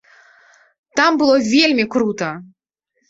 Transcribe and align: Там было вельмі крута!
Там 0.99 1.11
было 1.21 1.35
вельмі 1.53 1.85
крута! 1.97 2.31